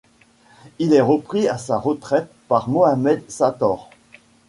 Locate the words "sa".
1.59-1.77